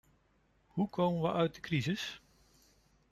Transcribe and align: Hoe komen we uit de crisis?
Hoe 0.67 0.89
komen 0.89 1.21
we 1.21 1.31
uit 1.33 1.55
de 1.55 1.61
crisis? 1.61 2.21